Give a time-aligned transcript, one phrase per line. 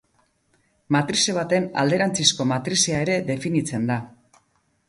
[0.95, 4.01] Matrize baten alderantzizko matrizea ere definitzen da.